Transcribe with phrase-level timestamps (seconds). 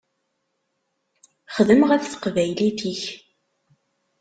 [1.55, 3.03] Xdem ɣef teqbaylit-ik.